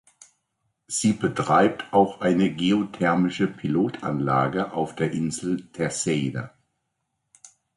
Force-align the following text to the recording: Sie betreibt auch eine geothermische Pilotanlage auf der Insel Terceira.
Sie 0.87 1.13
betreibt 1.13 1.93
auch 1.93 2.21
eine 2.21 2.51
geothermische 2.51 3.45
Pilotanlage 3.47 4.73
auf 4.73 4.95
der 4.95 5.11
Insel 5.11 5.67
Terceira. 5.73 6.55